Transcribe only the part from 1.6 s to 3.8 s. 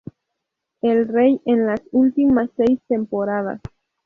las últimas seis temporadas.